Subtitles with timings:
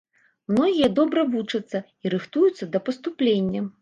[0.53, 3.61] Многія добра вучацца і рыхтуюцца да паступлення.